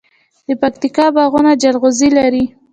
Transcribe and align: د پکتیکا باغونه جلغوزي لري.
د 0.47 0.49
پکتیکا 0.61 1.05
باغونه 1.15 1.51
جلغوزي 1.63 2.09
لري. 2.17 2.45